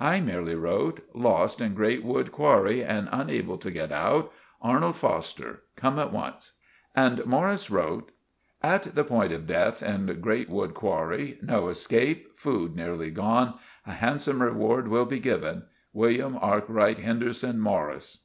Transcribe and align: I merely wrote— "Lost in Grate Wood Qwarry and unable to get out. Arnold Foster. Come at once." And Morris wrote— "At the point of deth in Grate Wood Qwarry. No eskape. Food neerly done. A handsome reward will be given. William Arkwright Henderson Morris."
I 0.00 0.20
merely 0.20 0.54
wrote— 0.54 1.02
"Lost 1.12 1.60
in 1.60 1.74
Grate 1.74 2.02
Wood 2.02 2.32
Qwarry 2.32 2.82
and 2.82 3.06
unable 3.12 3.58
to 3.58 3.70
get 3.70 3.92
out. 3.92 4.32
Arnold 4.62 4.96
Foster. 4.96 5.60
Come 5.76 5.98
at 5.98 6.10
once." 6.10 6.52
And 6.96 7.26
Morris 7.26 7.70
wrote— 7.70 8.10
"At 8.62 8.84
the 8.94 9.04
point 9.04 9.30
of 9.30 9.46
deth 9.46 9.82
in 9.82 10.06
Grate 10.22 10.48
Wood 10.48 10.72
Qwarry. 10.72 11.36
No 11.42 11.64
eskape. 11.68 12.28
Food 12.34 12.76
neerly 12.76 13.10
done. 13.10 13.58
A 13.86 13.92
handsome 13.92 14.40
reward 14.42 14.88
will 14.88 15.04
be 15.04 15.18
given. 15.18 15.64
William 15.92 16.38
Arkwright 16.40 17.00
Henderson 17.00 17.60
Morris." 17.60 18.22